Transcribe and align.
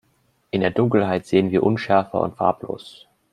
In 0.49 0.61
der 0.61 0.71
Dunkelheit 0.71 1.27
sehen 1.27 1.51
wir 1.51 1.61
unschärfer 1.61 2.21
und 2.21 2.35
farblos. 2.35 3.05